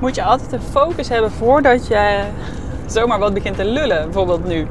moet 0.00 0.14
je 0.14 0.22
altijd 0.22 0.52
een 0.52 0.60
focus 0.60 1.08
hebben 1.08 1.30
voordat 1.30 1.86
je 1.86 2.24
zomaar 2.86 3.18
wat 3.18 3.34
begint 3.34 3.56
te 3.56 3.64
lullen. 3.64 4.04
Bijvoorbeeld 4.04 4.46
nu. 4.46 4.66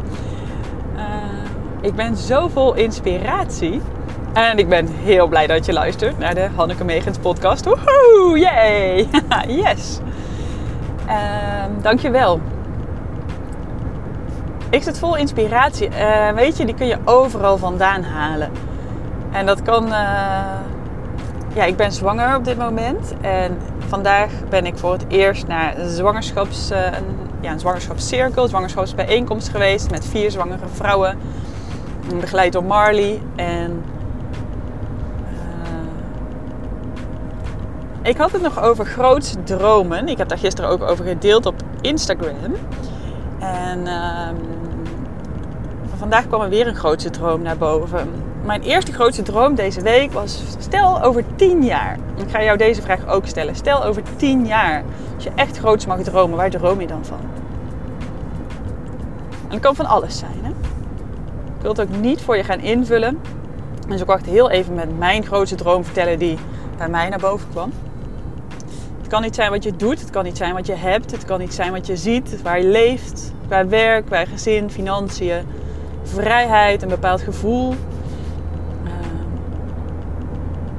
Uh, 0.96 1.04
ik 1.82 1.96
ben 1.96 2.16
zo 2.18 2.48
vol 2.48 2.74
inspiratie. 2.74 3.82
En 4.34 4.58
ik 4.58 4.70
ben 4.70 4.88
heel 4.88 5.28
blij 5.28 5.48
dat 5.48 5.66
je 5.66 5.74
luistert 5.74 6.20
naar 6.20 6.36
de 6.36 6.48
Hanneke 6.56 6.84
Megens 6.84 7.18
podcast. 7.18 7.66
Woehoe, 7.66 8.40
yay! 8.40 9.08
yes! 9.64 10.00
Uh, 11.08 11.14
dankjewel. 11.82 12.40
Ik 14.70 14.84
zit 14.84 15.00
vol 15.00 15.16
inspiratie. 15.16 15.90
Uh, 15.90 16.30
weet 16.30 16.58
je, 16.58 16.66
die 16.66 16.76
kun 16.76 16.88
je 16.88 16.98
overal 17.06 17.58
vandaan 17.58 18.04
halen. 18.04 18.52
En 19.32 19.46
dat 19.46 19.62
kan... 19.62 19.86
Uh, 19.86 19.92
ja, 21.54 21.64
ik 21.64 21.76
ben 21.76 21.92
zwanger 21.92 22.36
op 22.36 22.44
dit 22.44 22.58
moment. 22.58 23.14
En 23.22 23.58
vandaag 23.88 24.32
ben 24.50 24.66
ik 24.66 24.78
voor 24.78 24.92
het 24.92 25.06
eerst 25.08 25.48
naar 25.48 25.78
een, 25.78 25.90
zwangerschaps, 25.90 26.72
uh, 26.72 26.86
een, 26.86 27.06
ja, 27.42 27.52
een 27.52 27.60
zwangerschapscirkel, 27.60 28.44
een 28.44 28.50
zwangerschapsbijeenkomst 28.50 29.50
geweest 29.50 29.92
met 29.92 30.06
vier 30.06 30.32
zwangere 30.32 30.68
vrouwen. 30.74 31.18
Begeleid 32.20 32.54
door 32.54 32.64
Marley. 32.64 33.22
En 33.36 33.84
ik 38.02 38.18
had 38.18 38.32
het 38.32 38.42
nog 38.42 38.62
over 38.62 38.86
grootste 38.86 39.44
dromen. 39.44 40.08
Ik 40.08 40.18
heb 40.18 40.28
daar 40.28 40.38
gisteren 40.38 40.70
ook 40.70 40.82
over 40.82 41.06
gedeeld 41.06 41.46
op 41.46 41.56
Instagram. 41.82 42.56
En 43.40 43.80
uh, 43.86 44.28
vandaag 45.96 46.28
kwam 46.28 46.42
er 46.42 46.50
weer 46.50 46.68
een 46.68 46.76
grootste 46.76 47.10
droom 47.10 47.42
naar 47.42 47.58
boven. 47.58 48.27
Mijn 48.48 48.62
eerste 48.62 48.94
grootste 48.94 49.22
droom 49.22 49.56
deze 49.56 49.82
week 49.82 50.12
was: 50.12 50.42
stel 50.60 51.04
over 51.04 51.24
tien 51.36 51.64
jaar. 51.64 51.98
Ik 52.16 52.30
ga 52.30 52.44
jou 52.44 52.58
deze 52.58 52.82
vraag 52.82 53.08
ook 53.08 53.26
stellen. 53.26 53.56
Stel 53.56 53.84
over 53.84 54.02
tien 54.16 54.46
jaar. 54.46 54.84
Als 55.16 55.24
je 55.24 55.32
echt 55.36 55.58
groots 55.58 55.86
mag 55.86 56.00
dromen, 56.00 56.38
waar 56.38 56.50
droom 56.50 56.82
je 56.82 56.88
dan 56.88 57.06
van? 57.06 57.20
En 59.48 59.54
het 59.54 59.60
kan 59.60 59.76
van 59.76 59.86
alles 59.86 60.18
zijn. 60.18 60.40
Hè? 60.42 60.50
Ik 60.50 61.62
wil 61.62 61.72
het 61.72 61.82
ook 61.82 61.98
niet 62.02 62.22
voor 62.22 62.38
je 62.38 62.44
gaan 62.44 62.60
invullen. 62.60 63.20
Dus 63.88 64.02
ik 64.02 64.08
wacht 64.08 64.26
heel 64.26 64.50
even 64.50 64.74
met 64.74 64.98
mijn 64.98 65.26
grootste 65.26 65.56
droom 65.56 65.84
vertellen 65.84 66.20
die 66.20 66.38
bij 66.78 66.90
mij 66.90 67.10
naar 67.10 67.20
boven 67.20 67.50
kwam. 67.50 67.72
Het 68.98 69.08
kan 69.08 69.22
niet 69.22 69.36
zijn 69.36 69.50
wat 69.50 69.64
je 69.64 69.76
doet, 69.76 70.00
het 70.00 70.10
kan 70.10 70.24
niet 70.24 70.38
zijn 70.38 70.54
wat 70.54 70.66
je 70.66 70.76
hebt, 70.76 71.12
het 71.12 71.26
kan 71.26 71.40
niet 71.40 71.54
zijn 71.54 71.72
wat 71.72 71.88
je 71.88 71.98
ziet, 71.98 72.42
waar 72.42 72.60
je 72.60 72.68
leeft, 72.68 73.34
qua 73.48 73.68
werk, 73.68 74.06
qua 74.06 74.26
gezin, 74.26 74.70
financiën, 74.70 75.46
vrijheid, 76.04 76.82
een 76.82 76.90
bepaald 76.90 77.22
gevoel, 77.22 77.74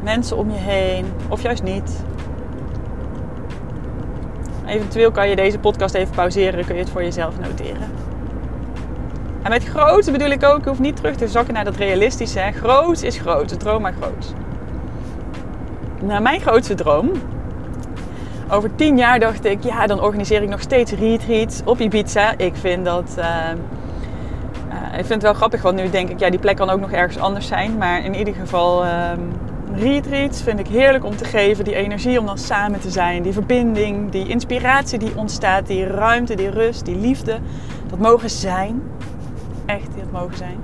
mensen 0.09 0.37
om 0.37 0.51
je 0.51 0.59
heen 0.59 1.07
of 1.29 1.43
juist 1.43 1.63
niet. 1.63 2.05
Eventueel 4.67 5.11
kan 5.11 5.29
je 5.29 5.37
deze 5.37 5.59
podcast 5.59 5.95
even 5.95 6.15
pauzeren, 6.15 6.65
kun 6.65 6.75
je 6.75 6.81
het 6.81 6.91
voor 6.91 7.03
jezelf 7.03 7.39
noteren. 7.41 7.91
En 9.43 9.51
met 9.51 9.65
groot 9.65 10.13
bedoel 10.13 10.31
ik 10.31 10.45
ook, 10.45 10.63
je 10.63 10.69
hoeft 10.69 10.81
niet 10.81 10.97
terug 10.97 11.17
te 11.17 11.29
zakken 11.29 11.55
naar 11.55 11.65
dat 11.65 11.77
realistische. 11.77 12.51
Groot 12.55 13.03
is 13.03 13.19
groot, 13.19 13.61
droom 13.61 13.83
maar 13.83 13.95
groot. 14.01 14.35
Nou, 16.03 16.23
mijn 16.23 16.41
grootste 16.41 16.75
droom 16.75 17.11
over 18.51 18.75
tien 18.75 18.97
jaar 18.97 19.21
dacht 19.21 19.45
ik, 19.45 19.63
ja, 19.63 19.87
dan 19.87 20.01
organiseer 20.01 20.43
ik 20.43 20.49
nog 20.49 20.61
steeds 20.61 20.93
retreats 20.93 21.63
op 21.65 21.81
Ibiza. 21.81 22.35
Ik 22.37 22.57
vind 22.57 22.85
dat. 22.85 23.15
Uh, 23.19 23.25
uh, 23.25 24.99
ik 24.99 25.07
vind 25.07 25.09
het 25.09 25.23
wel 25.23 25.35
grappig, 25.35 25.63
want 25.63 25.77
nu 25.77 25.91
denk 25.91 26.09
ik, 26.09 26.21
ja, 26.21 26.31
die 26.31 26.39
plek 26.39 26.57
kan 26.57 26.71
ook 26.71 26.81
nog 26.81 26.93
ergens 26.93 27.19
anders 27.19 27.47
zijn. 27.47 27.77
Maar 27.77 28.05
in 28.05 28.15
ieder 28.15 28.35
geval, 28.35 28.85
uh, 28.85 28.91
retreats 29.75 30.43
vind 30.43 30.59
ik 30.59 30.67
heerlijk 30.67 31.05
om 31.05 31.17
te 31.17 31.25
geven. 31.25 31.65
Die 31.65 31.75
energie 31.75 32.19
om 32.19 32.27
dan 32.27 32.39
samen 32.39 32.81
te 32.81 32.91
zijn, 32.91 33.23
die 33.23 33.33
verbinding, 33.33 34.11
die 34.11 34.29
inspiratie 34.29 34.99
die 34.99 35.17
ontstaat, 35.17 35.67
die 35.67 35.87
ruimte, 35.87 36.35
die 36.35 36.51
rust, 36.51 36.85
die 36.85 36.97
liefde. 36.97 37.39
Dat 37.87 37.99
mogen 37.99 38.31
zijn. 38.31 38.83
Echt, 39.67 39.89
dat 39.97 40.13
mogen 40.13 40.37
zijn. 40.37 40.59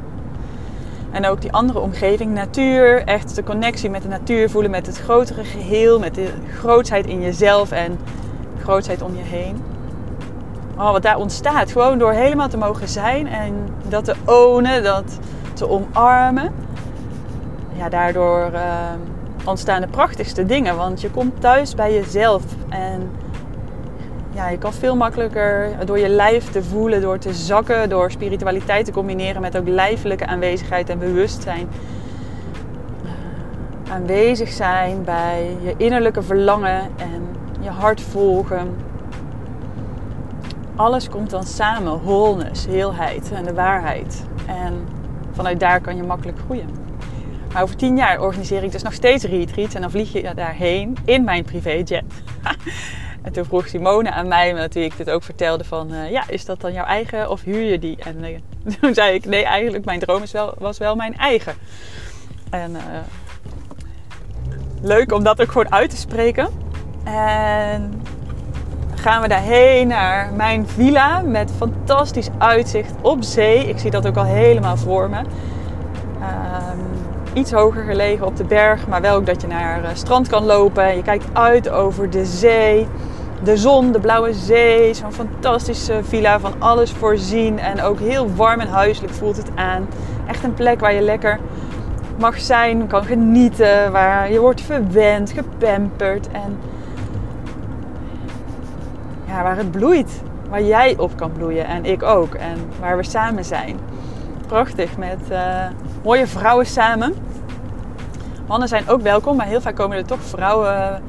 En 1.11 1.27
ook 1.27 1.41
die 1.41 1.53
andere 1.53 1.81
omgeving, 1.81 2.35
natuur, 2.35 3.05
echt 3.05 3.35
de 3.35 3.43
connectie 3.43 3.91
met 3.91 4.03
de 4.03 4.09
natuur 4.09 4.51
voelen, 4.51 4.71
met 4.71 4.87
het 4.87 4.99
grotere 4.99 5.45
geheel, 5.45 5.99
met 5.99 6.15
de 6.15 6.29
grootsheid 6.59 7.07
in 7.07 7.21
jezelf 7.21 7.71
en 7.71 7.99
grootsheid 8.59 9.03
om 9.03 9.15
je 9.17 9.23
heen. 9.23 9.57
Oh, 10.77 10.91
wat 10.91 11.03
daar 11.03 11.19
ontstaat, 11.19 11.73
gewoon 11.73 11.99
door 11.99 12.13
helemaal 12.13 12.49
te 12.49 12.57
mogen 12.57 12.89
zijn 12.89 13.27
en 13.29 13.55
dat 13.89 14.05
te 14.05 14.15
ownen, 14.25 14.83
dat 14.83 15.19
te 15.53 15.69
omarmen. 15.69 16.53
Ja, 17.77 17.89
daardoor 17.89 18.51
uh, 18.53 18.91
ontstaan 19.45 19.81
de 19.81 19.87
prachtigste 19.87 20.47
dingen, 20.47 20.77
want 20.77 21.01
je 21.01 21.11
komt 21.11 21.41
thuis 21.41 21.75
bij 21.75 21.95
jezelf 21.95 22.43
en 22.69 23.11
ja, 24.35 24.49
je 24.49 24.59
kan 24.59 24.73
veel 24.73 24.97
makkelijker 24.97 25.71
door 25.85 25.99
je 25.99 26.09
lijf 26.09 26.51
te 26.51 26.63
voelen, 26.63 27.01
door 27.01 27.19
te 27.19 27.35
zakken, 27.35 27.89
door 27.89 28.11
spiritualiteit 28.11 28.85
te 28.85 28.93
combineren 28.93 29.41
met 29.41 29.57
ook 29.57 29.69
lijfelijke 29.69 30.27
aanwezigheid 30.27 30.89
en 30.89 30.99
bewustzijn. 30.99 31.69
Uh, 33.05 33.93
aanwezig 33.93 34.49
zijn 34.49 35.05
bij 35.05 35.57
je 35.63 35.75
innerlijke 35.77 36.23
verlangen 36.23 36.81
en 36.97 37.27
je 37.61 37.71
hart 37.71 38.01
volgen. 38.01 38.77
Alles 40.77 41.09
komt 41.09 41.31
dan 41.31 41.45
samen, 41.45 42.03
wholeness, 42.03 42.67
heelheid 42.67 43.33
en 43.33 43.45
de 43.45 43.55
waarheid. 43.55 44.25
En 44.47 44.87
vanuit 45.33 45.61
daar 45.61 45.81
kan 45.81 45.97
je 45.97 46.03
makkelijk 46.03 46.39
groeien. 46.39 46.84
Maar 47.55 47.63
over 47.63 47.77
tien 47.77 47.97
jaar 47.97 48.21
organiseer 48.21 48.63
ik 48.63 48.73
dus 48.73 48.83
nog 48.83 48.93
steeds 48.93 49.25
retreats 49.25 49.75
en 49.75 49.81
dan 49.81 49.91
vlieg 49.91 50.13
je 50.13 50.35
daarheen 50.35 50.97
in 51.05 51.25
mijn 51.25 51.45
privéjet. 51.45 52.03
En 53.23 53.33
toen 53.33 53.45
vroeg 53.45 53.69
Simone 53.69 54.11
aan 54.11 54.29
mij, 54.29 54.69
toen 54.69 54.83
ik 54.83 54.97
dit 54.97 55.11
ook 55.11 55.23
vertelde, 55.23 55.65
van 55.65 55.93
uh, 55.93 56.11
ja, 56.11 56.23
is 56.29 56.45
dat 56.45 56.61
dan 56.61 56.73
jouw 56.73 56.85
eigen 56.85 57.31
of 57.31 57.43
huur 57.43 57.63
je 57.63 57.79
die? 57.79 57.97
En 57.99 58.25
uh, 58.25 58.39
toen 58.81 58.95
zei 58.95 59.15
ik, 59.15 59.25
nee, 59.25 59.45
eigenlijk 59.45 59.85
mijn 59.85 59.99
droom 59.99 60.23
is 60.23 60.33
wel, 60.33 60.55
was 60.59 60.79
wel 60.79 60.97
mijn 60.97 61.17
eigen. 61.17 61.55
En 62.51 62.71
uh, 62.71 62.79
leuk 64.83 65.13
om 65.13 65.23
dat 65.23 65.41
ook 65.41 65.49
gewoon 65.53 65.73
uit 65.73 65.91
te 65.91 65.97
spreken. 65.97 66.49
En 67.05 68.03
gaan 68.95 69.23
we 69.23 69.29
daarheen 69.29 69.87
naar 69.87 70.33
mijn 70.33 70.69
villa 70.69 71.21
met 71.21 71.51
fantastisch 71.57 72.29
uitzicht 72.39 72.93
op 73.01 73.23
zee. 73.23 73.69
Ik 73.69 73.79
zie 73.79 73.91
dat 73.91 74.07
ook 74.07 74.17
al 74.17 74.25
helemaal 74.25 74.77
voor 74.77 75.11
me. 75.11 75.19
Um, 75.19 77.14
iets 77.35 77.53
hoger 77.53 77.85
gelegen 77.85 78.27
op 78.27 78.37
de 78.37 78.45
berg, 78.45 78.87
maar 78.89 79.01
wel 79.01 79.17
ook 79.17 79.27
dat 79.27 79.41
je 79.41 79.47
naar 79.47 79.89
het 79.89 79.99
strand 79.99 80.29
kan 80.29 80.45
lopen. 80.45 80.97
Je 80.97 81.03
kijkt 81.03 81.25
uit 81.33 81.69
over 81.69 82.11
de 82.11 82.25
zee 82.25 82.87
de 83.45 83.57
zon, 83.57 83.93
de 83.93 84.01
blauwe 84.01 84.33
zee, 84.33 84.95
zo'n 84.95 85.13
fantastische 85.13 86.01
villa 86.03 86.41
van 86.41 86.53
alles 86.59 86.91
voorzien 86.91 87.59
en 87.59 87.83
ook 87.83 87.99
heel 87.99 88.35
warm 88.35 88.61
en 88.61 88.69
huiselijk 88.69 89.13
voelt 89.13 89.37
het 89.37 89.51
aan. 89.55 89.89
Echt 90.27 90.45
een 90.45 90.55
plek 90.55 90.81
waar 90.81 90.95
je 90.95 91.01
lekker 91.01 91.39
mag 92.19 92.41
zijn, 92.41 92.87
kan 92.87 93.05
genieten, 93.05 93.93
waar 93.93 94.33
je 94.33 94.41
wordt 94.41 94.61
verwend, 94.61 95.33
gepamperd 95.33 96.29
en 96.31 96.59
ja, 99.27 99.43
waar 99.43 99.57
het 99.57 99.71
bloeit, 99.71 100.23
waar 100.51 100.63
jij 100.63 100.95
op 100.99 101.17
kan 101.17 101.33
bloeien 101.33 101.67
en 101.67 101.85
ik 101.85 102.03
ook 102.03 102.35
en 102.35 102.57
waar 102.81 102.97
we 102.97 103.03
samen 103.03 103.45
zijn. 103.45 103.79
Prachtig 104.47 104.97
met 104.97 105.19
uh, 105.31 105.67
mooie 106.05 106.27
vrouwen 106.27 106.67
samen. 106.67 107.15
Mannen 108.47 108.69
zijn 108.69 108.89
ook 108.89 109.01
welkom, 109.01 109.37
maar 109.37 109.47
heel 109.47 109.61
vaak 109.61 109.77
komen 109.77 109.97
er 109.97 110.05
toch 110.05 110.23
vrouwen 110.23 111.03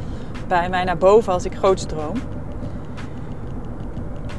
bij 0.48 0.70
mij 0.70 0.84
naar 0.84 0.98
boven 0.98 1.34
als 1.34 1.46
ik 1.46 1.56
groots 1.56 1.86
droom. 1.86 2.14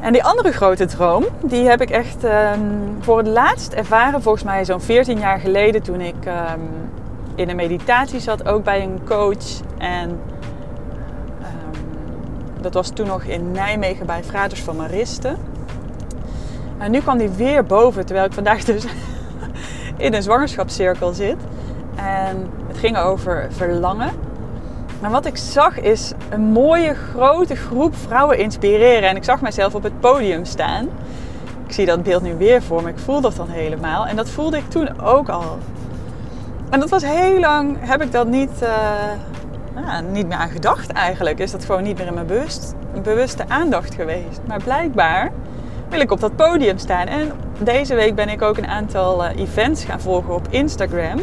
En 0.00 0.12
die 0.12 0.24
andere 0.24 0.52
grote 0.52 0.84
droom, 0.86 1.24
die 1.42 1.68
heb 1.68 1.80
ik 1.80 1.90
echt 1.90 2.24
um, 2.24 2.96
voor 3.00 3.18
het 3.18 3.26
laatst 3.26 3.72
ervaren, 3.72 4.22
volgens 4.22 4.44
mij 4.44 4.64
zo'n 4.64 4.80
14 4.80 5.18
jaar 5.18 5.40
geleden, 5.40 5.82
toen 5.82 6.00
ik 6.00 6.26
um, 6.26 6.90
in 7.34 7.48
een 7.48 7.56
meditatie 7.56 8.20
zat, 8.20 8.48
ook 8.48 8.64
bij 8.64 8.82
een 8.82 9.00
coach. 9.04 9.60
En 9.78 10.10
um, 10.10 10.18
dat 12.60 12.74
was 12.74 12.90
toen 12.90 13.06
nog 13.06 13.22
in 13.22 13.52
Nijmegen 13.52 14.06
bij 14.06 14.24
Fraters 14.24 14.62
van 14.62 14.76
Maristen. 14.76 15.36
En 16.78 16.90
nu 16.90 17.00
kwam 17.00 17.18
die 17.18 17.28
weer 17.28 17.64
boven, 17.64 18.06
terwijl 18.06 18.26
ik 18.26 18.32
vandaag 18.32 18.64
dus 18.64 18.86
in 19.96 20.14
een 20.14 20.22
zwangerschapscirkel 20.22 21.12
zit. 21.12 21.36
En 21.96 22.50
het 22.66 22.78
ging 22.78 22.96
over 22.96 23.46
verlangen. 23.50 24.10
Maar 25.00 25.10
wat 25.10 25.26
ik 25.26 25.36
zag 25.36 25.80
is 25.80 26.12
een 26.30 26.40
mooie 26.40 26.94
grote 26.94 27.56
groep 27.56 27.96
vrouwen 27.96 28.38
inspireren. 28.38 29.08
En 29.08 29.16
ik 29.16 29.24
zag 29.24 29.40
mezelf 29.40 29.74
op 29.74 29.82
het 29.82 30.00
podium 30.00 30.44
staan. 30.44 30.88
Ik 31.66 31.72
zie 31.72 31.86
dat 31.86 32.02
beeld 32.02 32.22
nu 32.22 32.34
weer 32.34 32.62
voor 32.62 32.82
me. 32.82 32.88
Ik 32.88 32.98
voel 32.98 33.20
dat 33.20 33.36
dan 33.36 33.48
helemaal. 33.48 34.06
En 34.06 34.16
dat 34.16 34.28
voelde 34.28 34.56
ik 34.56 34.68
toen 34.68 35.00
ook 35.00 35.28
al. 35.28 35.58
En 36.70 36.80
dat 36.80 36.90
was 36.90 37.04
heel 37.04 37.40
lang, 37.40 37.76
heb 37.80 38.02
ik 38.02 38.12
dat 38.12 38.26
niet, 38.26 38.62
uh, 38.62 38.68
nou, 39.74 40.04
niet 40.04 40.28
meer 40.28 40.36
aan 40.36 40.48
gedacht 40.48 40.92
eigenlijk. 40.92 41.38
Is 41.38 41.50
dat 41.50 41.64
gewoon 41.64 41.82
niet 41.82 41.98
meer 41.98 42.06
in 42.06 42.14
mijn 42.14 42.26
bewust, 42.26 42.74
bewuste 43.02 43.44
aandacht 43.48 43.94
geweest. 43.94 44.40
Maar 44.46 44.62
blijkbaar 44.62 45.32
wil 45.88 46.00
ik 46.00 46.10
op 46.10 46.20
dat 46.20 46.36
podium 46.36 46.78
staan. 46.78 47.06
En 47.06 47.32
deze 47.58 47.94
week 47.94 48.14
ben 48.14 48.28
ik 48.28 48.42
ook 48.42 48.56
een 48.56 48.66
aantal 48.66 49.24
uh, 49.24 49.36
events 49.36 49.84
gaan 49.84 50.00
volgen 50.00 50.34
op 50.34 50.46
Instagram 50.50 51.20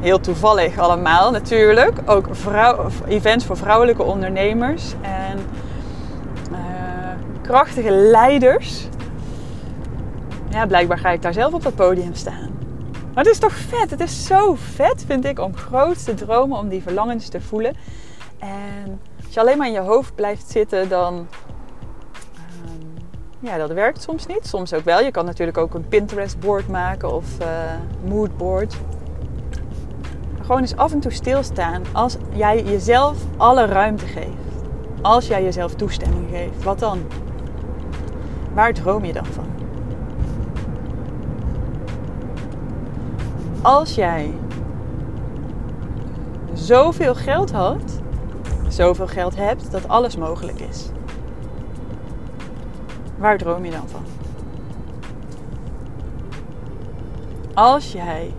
heel 0.00 0.20
toevallig 0.20 0.78
allemaal 0.78 1.30
natuurlijk. 1.30 1.98
Ook 2.04 2.26
vrouw, 2.30 2.86
events 3.06 3.44
voor 3.44 3.56
vrouwelijke 3.56 4.02
ondernemers 4.02 4.94
en 5.02 5.38
uh, 6.52 6.58
krachtige 7.42 7.90
leiders. 7.90 8.86
Ja, 10.50 10.66
blijkbaar 10.66 10.98
ga 10.98 11.10
ik 11.10 11.22
daar 11.22 11.32
zelf 11.32 11.52
op 11.52 11.64
het 11.64 11.74
podium 11.74 12.14
staan. 12.14 12.50
Maar 13.14 13.24
het 13.24 13.32
is 13.32 13.38
toch 13.38 13.54
vet? 13.54 13.90
Het 13.90 14.00
is 14.00 14.26
zo 14.26 14.54
vet, 14.74 15.04
vind 15.06 15.24
ik, 15.24 15.40
om 15.40 15.56
groot 15.56 16.04
te 16.04 16.14
dromen, 16.14 16.58
om 16.58 16.68
die 16.68 16.82
verlangens 16.82 17.28
te 17.28 17.40
voelen. 17.40 17.74
En 18.38 19.00
als 19.24 19.34
je 19.34 19.40
alleen 19.40 19.58
maar 19.58 19.66
in 19.66 19.72
je 19.72 19.80
hoofd 19.80 20.14
blijft 20.14 20.50
zitten, 20.50 20.88
dan. 20.88 21.26
Ja, 23.46 23.56
dat 23.56 23.72
werkt 23.72 24.02
soms 24.02 24.26
niet. 24.26 24.46
Soms 24.46 24.74
ook 24.74 24.84
wel. 24.84 25.00
Je 25.00 25.10
kan 25.10 25.24
natuurlijk 25.24 25.58
ook 25.58 25.74
een 25.74 25.88
Pinterest-board 25.88 26.68
maken 26.68 27.12
of 27.12 27.40
uh, 27.40 27.46
moodboard. 28.08 28.76
Maar 30.36 30.44
gewoon 30.44 30.60
eens 30.60 30.76
af 30.76 30.92
en 30.92 31.00
toe 31.00 31.12
stilstaan 31.12 31.82
als 31.92 32.16
jij 32.32 32.62
jezelf 32.62 33.18
alle 33.36 33.64
ruimte 33.64 34.06
geeft. 34.06 34.64
Als 35.02 35.26
jij 35.26 35.42
jezelf 35.42 35.74
toestemming 35.74 36.28
geeft, 36.30 36.62
wat 36.64 36.78
dan? 36.78 36.98
Waar 38.54 38.72
droom 38.72 39.04
je 39.04 39.12
dan 39.12 39.26
van? 39.26 39.46
Als 43.62 43.94
jij 43.94 44.30
zoveel 46.52 47.14
geld 47.14 47.52
had, 47.52 48.00
zoveel 48.68 49.06
geld 49.06 49.36
hebt 49.36 49.70
dat 49.70 49.88
alles 49.88 50.16
mogelijk 50.16 50.60
is. 50.60 50.90
Waar 53.16 53.38
droom 53.38 53.64
je 53.64 53.70
dan 53.70 53.88
van? 53.88 54.04
Als 57.54 57.92
jij 57.92 58.32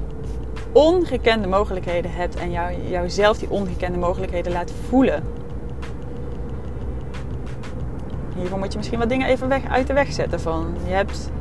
ongekende 0.72 1.48
mogelijkheden 1.48 2.12
hebt 2.12 2.36
en 2.36 2.52
jou, 2.52 2.74
jouzelf 2.90 3.38
die 3.38 3.50
ongekende 3.50 3.98
mogelijkheden 3.98 4.52
laat 4.52 4.74
voelen. 4.88 5.24
Hiervoor 8.36 8.60
moet 8.60 8.72
je 8.72 8.78
misschien 8.78 9.00
wat 9.00 9.10
dingen 9.10 9.28
even 9.28 9.48
weg, 9.48 9.70
uit 9.70 9.88
de 9.88 9.94
weg 9.94 10.14
zetten 10.14 10.40
van. 10.40 10.76
Je 10.86 10.94
hebt 10.94 11.32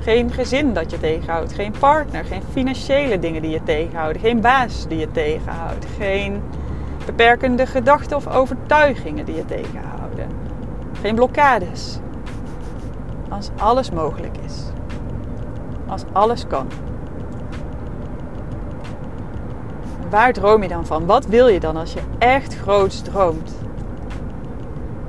geen 0.00 0.30
gezin 0.30 0.72
dat 0.72 0.90
je 0.90 1.00
tegenhoudt, 1.00 1.52
geen 1.52 1.74
partner, 1.78 2.24
geen 2.24 2.42
financiële 2.52 3.18
dingen 3.18 3.42
die 3.42 3.50
je 3.50 3.62
tegenhouden, 3.62 4.22
geen 4.22 4.40
baas 4.40 4.88
die 4.88 4.98
je 4.98 5.10
tegenhoudt, 5.10 5.86
geen 5.98 6.42
beperkende 7.06 7.66
gedachten 7.66 8.16
of 8.16 8.28
overtuigingen 8.28 9.24
die 9.24 9.36
je 9.36 9.44
tegenhouden, 9.44 10.26
geen 11.00 11.14
blokkades. 11.14 11.98
Als 13.30 13.50
alles 13.56 13.90
mogelijk 13.90 14.36
is, 14.44 14.62
als 15.86 16.04
alles 16.12 16.46
kan. 16.46 16.66
Waar 20.10 20.32
droom 20.32 20.62
je 20.62 20.68
dan 20.68 20.86
van? 20.86 21.06
Wat 21.06 21.26
wil 21.26 21.48
je 21.48 21.60
dan 21.60 21.76
als 21.76 21.92
je 21.92 22.00
echt 22.18 22.56
groots 22.56 23.00
droomt? 23.00 23.54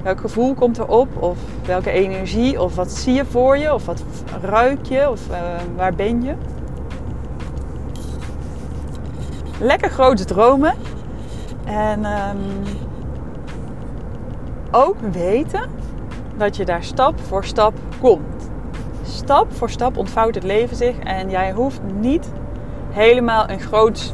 Welk 0.03 0.19
gevoel 0.19 0.53
komt 0.53 0.77
erop? 0.77 1.21
Of 1.21 1.37
welke 1.65 1.91
energie? 1.91 2.61
Of 2.61 2.75
wat 2.75 2.91
zie 2.91 3.13
je 3.13 3.25
voor 3.25 3.57
je? 3.57 3.73
Of 3.73 3.85
wat 3.85 4.03
ruik 4.41 4.85
je? 4.85 5.09
Of 5.09 5.29
uh, 5.29 5.37
waar 5.75 5.93
ben 5.93 6.21
je? 6.21 6.33
Lekker 9.59 9.89
grote 9.89 10.25
dromen. 10.25 10.73
En 11.65 12.05
um, 12.05 12.39
ook 14.71 14.99
weten 15.11 15.69
dat 16.37 16.55
je 16.55 16.65
daar 16.65 16.83
stap 16.83 17.19
voor 17.19 17.45
stap 17.45 17.73
Stap 19.03 19.53
voor 19.53 19.69
stap 19.69 19.97
ontvouwt 19.97 20.35
het 20.35 20.43
leven 20.43 20.75
zich. 20.75 20.99
En 20.99 21.29
jij 21.29 21.51
hoeft 21.51 21.81
niet 21.99 22.31
helemaal 22.89 23.49
een 23.49 23.59
groot 23.59 24.13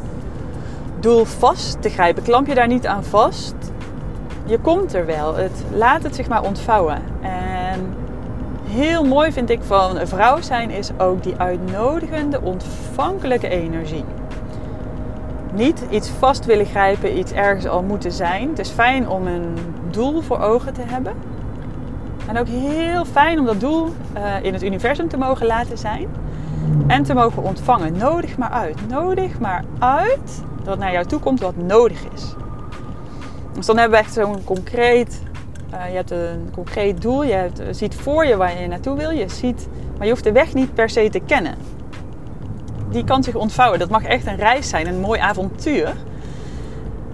doel 0.99 1.25
vast 1.25 1.81
te 1.81 1.89
grijpen. 1.89 2.23
Klamp 2.23 2.47
je 2.47 2.55
daar 2.55 2.67
niet 2.67 2.87
aan 2.87 3.03
vast 3.03 3.55
je 4.47 4.59
komt 4.59 4.93
er 4.93 5.05
wel. 5.05 5.35
Het, 5.35 5.63
laat 5.73 6.03
het 6.03 6.15
zich 6.15 6.27
maar 6.27 6.43
ontvouwen. 6.43 7.01
En 7.21 7.93
heel 8.63 9.03
mooi 9.03 9.31
vind 9.31 9.49
ik 9.49 9.63
van 9.63 9.97
een 9.97 10.07
vrouw 10.07 10.41
zijn 10.41 10.69
is 10.69 10.89
ook 10.97 11.23
die 11.23 11.35
uitnodigende, 11.37 12.41
ontvankelijke 12.41 13.49
energie. 13.49 14.03
Niet 15.53 15.85
iets 15.89 16.09
vast 16.09 16.45
willen 16.45 16.65
grijpen, 16.65 17.17
iets 17.17 17.31
ergens 17.31 17.67
al 17.67 17.83
moeten 17.83 18.11
zijn. 18.11 18.49
Het 18.49 18.59
is 18.59 18.69
fijn 18.69 19.09
om 19.09 19.27
een 19.27 19.57
doel 19.91 20.21
voor 20.21 20.39
ogen 20.39 20.73
te 20.73 20.81
hebben. 20.85 21.13
En 22.27 22.37
ook 22.37 22.47
heel 22.47 23.05
fijn 23.05 23.39
om 23.39 23.45
dat 23.45 23.59
doel 23.59 23.93
uh, 24.17 24.43
in 24.43 24.53
het 24.53 24.63
universum 24.63 25.07
te 25.07 25.17
mogen 25.17 25.45
laten 25.45 25.77
zijn. 25.77 26.07
En 26.87 27.03
te 27.03 27.13
mogen 27.13 27.43
ontvangen. 27.43 27.97
Nodig 27.97 28.37
maar 28.37 28.49
uit. 28.49 28.87
Nodig 28.87 29.39
maar 29.39 29.63
uit 29.79 30.43
dat 30.63 30.77
naar 30.77 30.91
jou 30.91 31.05
toe 31.05 31.19
komt 31.19 31.39
wat 31.39 31.55
nodig 31.55 32.03
is. 32.13 32.35
Dus 33.53 33.65
dan 33.65 33.77
hebben 33.77 33.99
we 33.99 34.05
echt 34.05 34.13
zo'n 34.13 34.43
concreet, 34.43 35.21
uh, 35.73 35.89
je 35.89 35.95
hebt 35.95 36.11
een 36.11 36.49
concreet 36.53 37.01
doel, 37.01 37.23
je 37.23 37.33
hebt, 37.33 37.61
ziet 37.71 37.95
voor 37.95 38.25
je 38.25 38.37
waar 38.37 38.61
je 38.61 38.67
naartoe 38.67 38.97
wil, 38.97 39.09
je 39.09 39.29
ziet, 39.29 39.67
maar 39.97 40.05
je 40.05 40.11
hoeft 40.11 40.23
de 40.23 40.31
weg 40.31 40.53
niet 40.53 40.73
per 40.73 40.89
se 40.89 41.09
te 41.09 41.19
kennen. 41.19 41.55
Die 42.89 43.03
kan 43.03 43.23
zich 43.23 43.35
ontvouwen. 43.35 43.79
Dat 43.79 43.89
mag 43.89 44.03
echt 44.03 44.25
een 44.25 44.35
reis 44.35 44.69
zijn, 44.69 44.87
een 44.87 44.99
mooi 44.99 45.19
avontuur. 45.19 45.93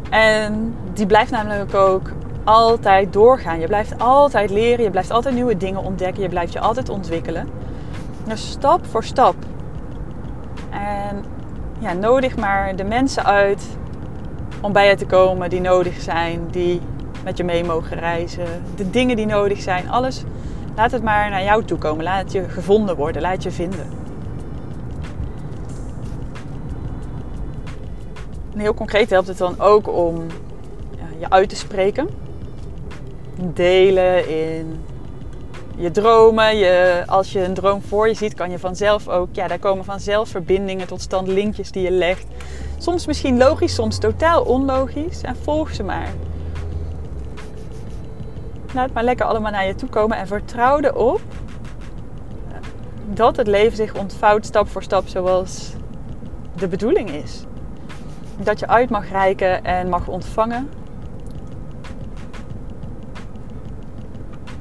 En 0.09 0.75
die 0.94 1.06
blijft 1.06 1.31
namelijk 1.31 1.74
ook 1.74 2.12
altijd 2.44 3.13
doorgaan. 3.13 3.60
Je 3.60 3.68
blijft 3.68 4.00
altijd 4.00 4.50
leren, 4.50 4.84
je 4.84 4.92
blijft 4.92 5.12
altijd 5.12 5.36
nieuwe 5.36 5.57
dingen 5.57 5.84
ontdekken, 5.84 6.24
je 6.24 6.30
blijft 6.30 6.54
je 6.54 6.60
altijd 6.60 6.90
ontwikkelen. 6.90 7.50
Dus 8.24 8.50
stap 8.50 8.86
voor 8.86 9.04
stap. 9.04 9.36
En 10.69 11.25
ja, 11.80 11.94
nodig 11.94 12.38
maar 12.38 12.75
de 12.75 12.84
mensen 12.84 13.25
uit 13.25 13.78
om 14.62 14.72
bij 14.72 14.88
je 14.88 14.95
te 14.95 15.06
komen 15.06 15.50
die 15.50 15.62
nodig 15.62 16.01
zijn, 16.01 16.48
die 16.51 16.81
met 17.24 17.38
je 17.38 17.44
mee 17.44 17.63
mogen 17.63 18.00
reizen, 18.00 18.45
de 18.75 18.90
dingen 18.90 19.16
die 19.16 19.25
nodig 19.25 19.62
zijn, 19.62 19.90
alles. 19.90 20.24
Laat 20.75 20.92
het 20.92 21.04
maar 21.04 21.30
naar 21.30 21.44
jou 21.44 21.63
toe 21.63 21.78
komen. 21.78 22.04
Laat 22.04 22.31
je 22.31 22.50
gevonden 22.50 22.95
worden. 22.95 23.22
Laat 23.22 23.44
je 23.44 23.51
vinden. 23.51 23.86
En 28.54 28.60
heel 28.60 28.74
concreet 28.74 29.10
helpt 29.10 29.28
het 29.28 29.38
dan 29.38 29.60
ook 29.60 29.88
om 29.88 30.25
je 31.19 31.30
uit 31.30 31.50
te 31.50 31.56
spreken. 31.56 32.23
Delen 33.35 34.30
in 34.30 34.83
je 35.75 35.91
dromen. 35.91 36.57
Je, 36.57 37.03
als 37.07 37.31
je 37.31 37.44
een 37.44 37.53
droom 37.53 37.81
voor 37.81 38.07
je 38.07 38.13
ziet, 38.13 38.33
kan 38.33 38.51
je 38.51 38.59
vanzelf 38.59 39.07
ook, 39.07 39.27
ja, 39.31 39.47
daar 39.47 39.59
komen 39.59 39.85
vanzelf 39.85 40.30
verbindingen 40.30 40.88
tot 40.88 41.01
stand, 41.01 41.27
linkjes 41.27 41.71
die 41.71 41.83
je 41.83 41.91
legt. 41.91 42.25
Soms 42.77 43.06
misschien 43.06 43.38
logisch, 43.38 43.75
soms 43.75 43.97
totaal 43.97 44.44
onlogisch. 44.44 45.21
En 45.21 45.35
volg 45.35 45.74
ze 45.74 45.83
maar. 45.83 46.09
Laat 48.73 48.94
maar 48.94 49.04
lekker 49.04 49.25
allemaal 49.25 49.52
naar 49.52 49.68
je 49.68 49.75
toe 49.75 49.90
komen 49.90 50.18
en 50.18 50.28
vertrouw 50.28 50.80
erop 50.80 51.21
dat 53.06 53.37
het 53.37 53.47
leven 53.47 53.78
zich 53.78 53.95
ontvouwt 53.95 54.45
stap 54.45 54.69
voor 54.69 54.83
stap 54.83 55.07
zoals 55.07 55.73
de 56.56 56.68
bedoeling 56.68 57.09
is. 57.09 57.44
Dat 58.37 58.59
je 58.59 58.68
uit 58.68 58.90
mag 58.90 59.09
reiken 59.09 59.63
en 59.63 59.90
mag 59.90 60.07
ontvangen. 60.07 60.69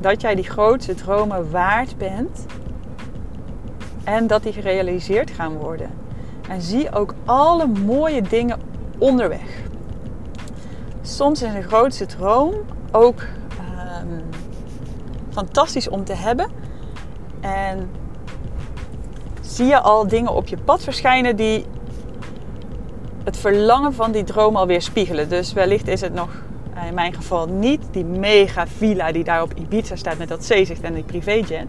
Dat 0.02 0.20
jij 0.20 0.34
die 0.34 0.44
grootste 0.44 0.94
dromen 0.94 1.50
waard 1.50 1.96
bent 1.96 2.46
en 4.04 4.26
dat 4.26 4.42
die 4.42 4.52
gerealiseerd 4.52 5.30
gaan 5.30 5.56
worden. 5.56 5.90
En 6.48 6.62
zie 6.62 6.94
ook 6.94 7.14
alle 7.24 7.66
mooie 7.66 8.22
dingen 8.22 8.60
onderweg. 8.98 9.62
Soms 11.02 11.42
is 11.42 11.54
een 11.54 11.62
grootste 11.62 12.06
droom 12.06 12.54
ook 12.92 13.20
um, 13.20 14.22
fantastisch 15.30 15.88
om 15.88 16.04
te 16.04 16.14
hebben. 16.14 16.50
En 17.40 17.90
zie 19.40 19.66
je 19.66 19.80
al 19.80 20.08
dingen 20.08 20.34
op 20.34 20.46
je 20.46 20.56
pad 20.56 20.82
verschijnen 20.82 21.36
die 21.36 21.64
het 23.24 23.36
verlangen 23.36 23.94
van 23.94 24.12
die 24.12 24.24
droom 24.24 24.56
alweer 24.56 24.82
spiegelen. 24.82 25.28
Dus 25.28 25.52
wellicht 25.52 25.88
is 25.88 26.00
het 26.00 26.14
nog 26.14 26.28
in 26.86 26.94
mijn 26.94 27.14
geval 27.14 27.46
niet 27.46 27.80
die 27.90 28.04
mega 28.04 28.66
villa 28.66 29.12
die 29.12 29.24
daar 29.24 29.42
op 29.42 29.54
Ibiza 29.54 29.96
staat 29.96 30.18
met 30.18 30.28
dat 30.28 30.44
zeezicht 30.44 30.80
en 30.80 30.94
die 30.94 31.02
privéjet. 31.02 31.66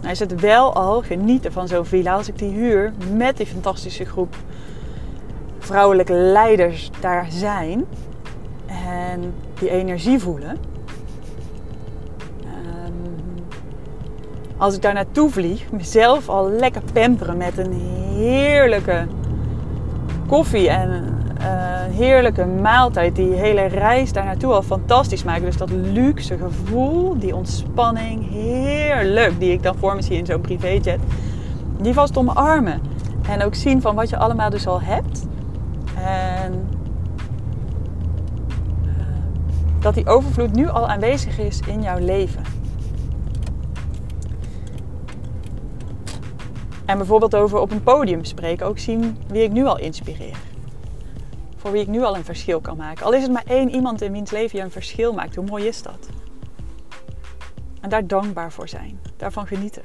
Nou 0.00 0.10
is 0.10 0.18
het 0.18 0.40
wel 0.40 0.74
al 0.74 1.02
genieten 1.02 1.52
van 1.52 1.68
zo'n 1.68 1.84
villa 1.84 2.14
als 2.14 2.28
ik 2.28 2.38
die 2.38 2.52
huur 2.52 2.92
met 3.12 3.36
die 3.36 3.46
fantastische 3.46 4.04
groep 4.04 4.36
vrouwelijke 5.58 6.12
leiders 6.12 6.90
daar 7.00 7.26
zijn 7.28 7.84
en 8.66 9.34
die 9.58 9.70
energie 9.70 10.18
voelen. 10.18 10.56
Ehm, 12.44 12.92
als 14.56 14.74
ik 14.74 14.82
daar 14.82 14.94
naartoe 14.94 15.30
vlieg, 15.30 15.70
mezelf 15.70 16.28
al 16.28 16.50
lekker 16.50 16.82
pamperen 16.92 17.36
met 17.36 17.58
een 17.58 17.72
heerlijke 18.16 19.06
koffie 20.26 20.68
en 20.68 21.15
heerlijke 21.90 22.44
maaltijd. 22.44 23.16
Die 23.16 23.32
hele 23.32 23.66
reis 23.66 24.12
daar 24.12 24.24
naartoe 24.24 24.52
al 24.52 24.62
fantastisch 24.62 25.24
maken. 25.24 25.44
Dus 25.44 25.56
dat 25.56 25.70
luxe 25.70 26.38
gevoel, 26.38 27.18
die 27.18 27.36
ontspanning, 27.36 28.30
heerlijk. 28.30 29.40
Die 29.40 29.52
ik 29.52 29.62
dan 29.62 29.76
voor 29.76 29.94
me 29.94 30.02
zie 30.02 30.16
in 30.16 30.26
zo'n 30.26 30.40
privéjet. 30.40 31.00
Die 31.80 31.94
vast 31.94 32.16
omarmen. 32.16 32.80
En 33.28 33.44
ook 33.44 33.54
zien 33.54 33.80
van 33.80 33.94
wat 33.94 34.08
je 34.08 34.16
allemaal 34.16 34.50
dus 34.50 34.66
al 34.66 34.80
hebt. 34.80 35.26
En 36.04 36.68
eh, 38.84 38.92
dat 39.80 39.94
die 39.94 40.06
overvloed 40.06 40.52
nu 40.52 40.68
al 40.68 40.88
aanwezig 40.88 41.38
is 41.38 41.60
in 41.66 41.82
jouw 41.82 41.98
leven. 41.98 42.42
En 46.84 46.98
bijvoorbeeld 46.98 47.34
over 47.34 47.58
op 47.58 47.70
een 47.70 47.82
podium 47.82 48.24
spreken, 48.24 48.66
ook 48.66 48.78
zien 48.78 49.16
wie 49.28 49.42
ik 49.42 49.52
nu 49.52 49.64
al 49.64 49.78
inspireer. 49.78 50.36
Voor 51.66 51.74
wie 51.74 51.84
ik 51.84 51.90
nu 51.90 52.02
al 52.02 52.16
een 52.16 52.24
verschil 52.24 52.60
kan 52.60 52.76
maken. 52.76 53.04
Al 53.04 53.12
is 53.12 53.22
het 53.22 53.32
maar 53.32 53.44
één 53.46 53.70
iemand 53.70 54.02
in 54.02 54.12
wiens 54.12 54.30
leven 54.30 54.58
je 54.58 54.64
een 54.64 54.70
verschil 54.70 55.12
maakt, 55.12 55.34
hoe 55.34 55.44
mooi 55.44 55.66
is 55.66 55.82
dat? 55.82 56.08
En 57.80 57.88
daar 57.88 58.06
dankbaar 58.06 58.52
voor 58.52 58.68
zijn, 58.68 59.00
daarvan 59.16 59.46
genieten. 59.46 59.82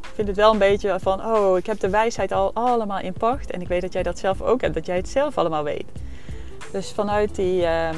Ik 0.00 0.10
vind 0.14 0.28
het 0.28 0.36
wel 0.36 0.52
een 0.52 0.58
beetje 0.58 0.96
van, 1.00 1.24
oh, 1.24 1.58
ik 1.58 1.66
heb 1.66 1.80
de 1.80 1.90
wijsheid 1.90 2.32
al 2.32 2.50
allemaal 2.54 3.00
in 3.00 3.12
pacht. 3.12 3.50
En 3.50 3.60
ik 3.60 3.68
weet 3.68 3.80
dat 3.80 3.92
jij 3.92 4.02
dat 4.02 4.18
zelf 4.18 4.42
ook 4.42 4.60
hebt, 4.60 4.74
dat 4.74 4.86
jij 4.86 4.96
het 4.96 5.08
zelf 5.08 5.38
allemaal 5.38 5.64
weet. 5.64 5.86
Dus 6.70 6.92
vanuit 6.92 7.34
die, 7.34 7.66
ehm, 7.66 7.96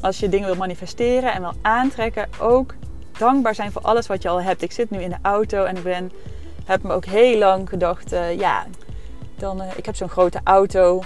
als 0.00 0.18
je 0.18 0.28
dingen 0.28 0.46
wil 0.46 0.56
manifesteren 0.56 1.32
en 1.32 1.40
wil 1.40 1.54
aantrekken, 1.62 2.28
ook 2.38 2.74
dankbaar 3.18 3.54
zijn 3.54 3.72
voor 3.72 3.82
alles 3.82 4.06
wat 4.06 4.22
je 4.22 4.28
al 4.28 4.42
hebt. 4.42 4.62
Ik 4.62 4.72
zit 4.72 4.90
nu 4.90 5.02
in 5.02 5.10
de 5.10 5.18
auto 5.22 5.64
en 5.64 5.76
ik 5.76 5.82
ben, 5.82 6.12
heb 6.64 6.82
me 6.82 6.92
ook 6.92 7.04
heel 7.04 7.38
lang 7.38 7.68
gedacht, 7.68 8.12
uh, 8.12 8.38
ja, 8.38 8.66
dan, 9.40 9.62
uh, 9.62 9.66
ik 9.76 9.86
heb 9.86 9.96
zo'n 9.96 10.08
grote 10.08 10.40
auto. 10.44 10.98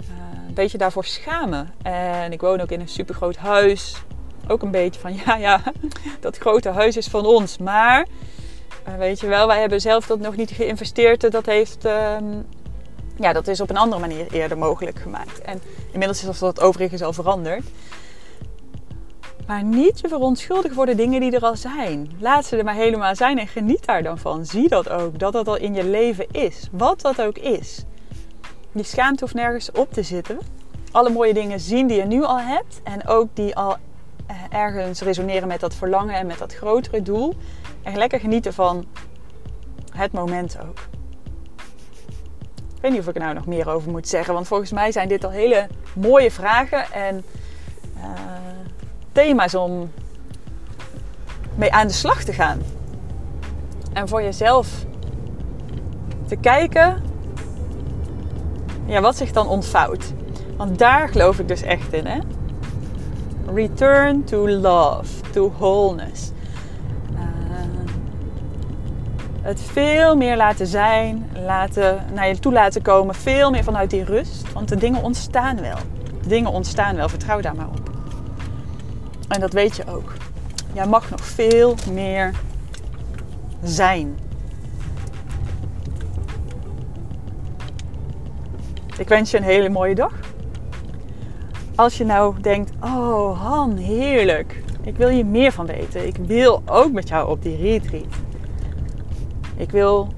Uh, 0.00 0.08
een 0.48 0.54
beetje 0.54 0.78
daarvoor 0.78 1.04
schamen. 1.04 1.74
En 1.82 2.32
ik 2.32 2.40
woon 2.40 2.60
ook 2.60 2.70
in 2.70 2.80
een 2.80 2.88
supergroot 2.88 3.36
huis. 3.36 4.02
Ook 4.48 4.62
een 4.62 4.70
beetje 4.70 5.00
van, 5.00 5.14
ja, 5.26 5.36
ja, 5.36 5.62
dat 6.20 6.38
grote 6.38 6.68
huis 6.68 6.96
is 6.96 7.06
van 7.06 7.26
ons. 7.26 7.58
Maar, 7.58 8.06
weet 8.98 9.20
je 9.20 9.26
wel, 9.26 9.46
wij 9.46 9.60
hebben 9.60 9.80
zelf 9.80 10.06
dat 10.06 10.18
nog 10.18 10.36
niet 10.36 10.50
geïnvesteerd. 10.50 11.32
Dat 11.32 11.46
heeft... 11.46 11.84
Um, 11.84 12.46
ja, 13.18 13.32
dat 13.32 13.48
is 13.48 13.60
op 13.60 13.70
een 13.70 13.76
andere 13.76 14.00
manier 14.00 14.32
eerder 14.32 14.58
mogelijk 14.58 14.98
gemaakt. 14.98 15.40
En 15.40 15.60
inmiddels 15.92 16.24
is 16.24 16.38
dat 16.38 16.60
overigens 16.60 17.02
al 17.02 17.12
veranderd. 17.12 17.64
Maar 19.48 19.62
niet 19.64 20.00
je 20.00 20.08
verontschuldigen 20.08 20.74
voor 20.74 20.86
de 20.86 20.94
dingen 20.94 21.20
die 21.20 21.32
er 21.32 21.42
al 21.42 21.56
zijn. 21.56 22.10
Laat 22.18 22.46
ze 22.46 22.56
er 22.56 22.64
maar 22.64 22.74
helemaal 22.74 23.16
zijn 23.16 23.38
en 23.38 23.46
geniet 23.46 23.86
daar 23.86 24.02
dan 24.02 24.18
van. 24.18 24.46
Zie 24.46 24.68
dat 24.68 24.88
ook, 24.88 25.18
dat 25.18 25.32
dat 25.32 25.48
al 25.48 25.56
in 25.56 25.74
je 25.74 25.84
leven 25.84 26.26
is. 26.30 26.68
Wat 26.72 27.00
dat 27.00 27.22
ook 27.22 27.38
is. 27.38 27.84
Die 28.72 28.84
schaamte 28.84 29.20
hoeft 29.20 29.34
nergens 29.34 29.70
op 29.72 29.92
te 29.92 30.02
zitten. 30.02 30.38
Alle 30.90 31.10
mooie 31.10 31.34
dingen 31.34 31.60
zien 31.60 31.86
die 31.86 31.96
je 31.96 32.04
nu 32.04 32.22
al 32.22 32.40
hebt. 32.40 32.80
En 32.84 33.06
ook 33.06 33.28
die 33.34 33.56
al 33.56 33.76
eh, 34.26 34.36
ergens 34.50 35.00
resoneren 35.00 35.48
met 35.48 35.60
dat 35.60 35.74
verlangen 35.74 36.14
en 36.14 36.26
met 36.26 36.38
dat 36.38 36.54
grotere 36.54 37.02
doel. 37.02 37.34
En 37.82 37.96
lekker 37.96 38.20
genieten 38.20 38.54
van 38.54 38.84
het 39.92 40.12
moment 40.12 40.58
ook. 40.62 40.78
Ik 42.74 42.80
weet 42.84 42.90
niet 42.90 43.00
of 43.00 43.08
ik 43.08 43.14
er 43.14 43.20
nou 43.20 43.34
nog 43.34 43.46
meer 43.46 43.68
over 43.68 43.90
moet 43.90 44.08
zeggen. 44.08 44.34
Want 44.34 44.46
volgens 44.46 44.72
mij 44.72 44.92
zijn 44.92 45.08
dit 45.08 45.24
al 45.24 45.30
hele 45.30 45.68
mooie 45.94 46.30
vragen. 46.30 46.92
En... 46.92 47.24
Uh, 47.96 48.37
thema's 49.18 49.54
om 49.54 49.90
mee 51.54 51.72
aan 51.72 51.86
de 51.86 51.92
slag 51.92 52.22
te 52.22 52.32
gaan. 52.32 52.58
En 53.92 54.08
voor 54.08 54.22
jezelf 54.22 54.68
te 56.26 56.36
kijken 56.36 57.02
ja, 58.86 59.00
wat 59.00 59.16
zich 59.16 59.32
dan 59.32 59.48
ontvouwt. 59.48 60.12
Want 60.56 60.78
daar 60.78 61.08
geloof 61.08 61.38
ik 61.38 61.48
dus 61.48 61.62
echt 61.62 61.92
in. 61.92 62.06
Hè? 62.06 62.18
Return 63.54 64.24
to 64.24 64.48
love, 64.48 65.30
to 65.32 65.52
wholeness. 65.58 66.30
Uh, 67.12 67.20
het 69.42 69.60
veel 69.60 70.16
meer 70.16 70.36
laten 70.36 70.66
zijn, 70.66 71.30
laten, 71.44 72.04
naar 72.14 72.28
je 72.28 72.38
toe 72.38 72.52
laten 72.52 72.82
komen, 72.82 73.14
veel 73.14 73.50
meer 73.50 73.64
vanuit 73.64 73.90
die 73.90 74.04
rust. 74.04 74.52
Want 74.52 74.68
de 74.68 74.76
dingen 74.76 75.02
ontstaan 75.02 75.60
wel. 75.60 75.78
De 76.22 76.28
dingen 76.28 76.50
ontstaan 76.50 76.96
wel, 76.96 77.08
vertrouw 77.08 77.40
daar 77.40 77.56
maar 77.56 77.68
op. 77.68 77.87
En 79.28 79.40
dat 79.40 79.52
weet 79.52 79.76
je 79.76 79.86
ook. 79.86 80.12
Jij 80.72 80.86
mag 80.86 81.10
nog 81.10 81.20
veel 81.20 81.74
meer 81.92 82.34
zijn. 83.62 84.18
Ik 88.98 89.08
wens 89.08 89.30
je 89.30 89.36
een 89.36 89.42
hele 89.42 89.68
mooie 89.68 89.94
dag. 89.94 90.12
Als 91.74 91.98
je 91.98 92.04
nou 92.04 92.40
denkt, 92.40 92.70
oh 92.80 93.40
Han, 93.40 93.76
heerlijk. 93.76 94.62
Ik 94.82 94.96
wil 94.96 95.08
hier 95.08 95.26
meer 95.26 95.52
van 95.52 95.66
weten. 95.66 96.06
Ik 96.06 96.16
wil 96.16 96.62
ook 96.66 96.92
met 96.92 97.08
jou 97.08 97.28
op 97.28 97.42
die 97.42 97.56
retreat. 97.56 98.14
Ik 99.56 99.70
wil 99.70 100.08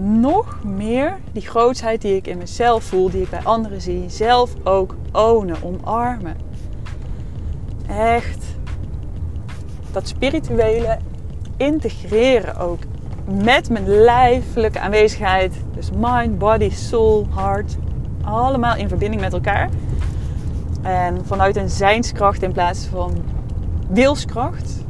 nog 0.00 0.64
meer 0.64 1.16
die 1.32 1.46
grootsheid 1.46 2.00
die 2.00 2.16
ik 2.16 2.26
in 2.26 2.38
mezelf 2.38 2.84
voel, 2.84 3.10
die 3.10 3.22
ik 3.22 3.30
bij 3.30 3.42
anderen 3.42 3.80
zie, 3.80 4.04
zelf 4.06 4.54
ook 4.64 4.94
ownen, 5.12 5.56
omarmen. 5.62 6.36
Echt 7.86 8.44
dat 9.92 10.08
spirituele 10.08 10.98
integreren 11.56 12.56
ook 12.56 12.78
met 13.42 13.70
mijn 13.70 13.88
lijfelijke 13.88 14.80
aanwezigheid. 14.80 15.54
Dus 15.74 15.90
mind, 15.96 16.38
body, 16.38 16.70
soul, 16.70 17.26
heart. 17.34 17.76
Allemaal 18.24 18.76
in 18.76 18.88
verbinding 18.88 19.22
met 19.22 19.32
elkaar. 19.32 19.68
En 20.82 21.26
vanuit 21.26 21.56
een 21.56 21.68
zijnskracht 21.68 22.42
in 22.42 22.52
plaats 22.52 22.86
van 22.86 23.12
wilskracht. 23.88 24.84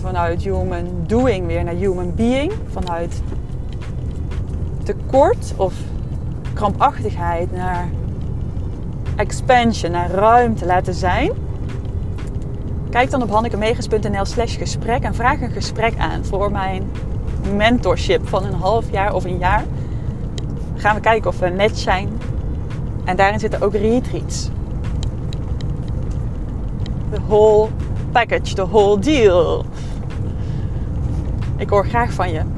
Vanuit 0.00 0.42
human 0.42 0.86
doing 1.06 1.46
weer 1.46 1.64
naar 1.64 1.74
human 1.74 2.14
being. 2.14 2.52
Vanuit 2.72 3.22
tekort 5.08 5.54
of 5.56 5.74
krampachtigheid 6.54 7.52
naar 7.52 7.88
expansion, 9.16 9.90
naar 9.90 10.10
ruimte 10.10 10.66
laten 10.66 10.94
zijn. 10.94 11.32
Kijk 12.90 13.10
dan 13.10 13.22
op 13.22 13.30
hannekemegens.nl 13.30 14.24
slash 14.24 14.58
gesprek 14.58 15.02
en 15.02 15.14
vraag 15.14 15.40
een 15.40 15.50
gesprek 15.50 15.98
aan 15.98 16.24
voor 16.24 16.50
mijn 16.50 16.90
mentorship 17.56 18.28
van 18.28 18.44
een 18.44 18.54
half 18.54 18.90
jaar 18.90 19.14
of 19.14 19.24
een 19.24 19.38
jaar. 19.38 19.64
Gaan 20.76 20.94
we 20.94 21.00
kijken 21.00 21.30
of 21.30 21.38
we 21.38 21.48
net 21.48 21.78
zijn. 21.78 22.08
En 23.04 23.16
daarin 23.16 23.38
zitten 23.38 23.62
ook 23.62 23.74
retreats. 23.74 24.48
The 27.10 27.20
whole 27.26 27.68
package, 28.12 28.54
the 28.54 28.68
whole 28.68 28.98
deal. 28.98 29.64
Ik 31.56 31.68
hoor 31.68 31.86
graag 31.86 32.12
van 32.12 32.32
je. 32.32 32.57